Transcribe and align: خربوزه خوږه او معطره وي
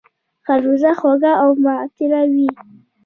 خربوزه 0.45 0.91
خوږه 0.99 1.33
او 1.43 1.49
معطره 1.63 2.21
وي 2.33 2.49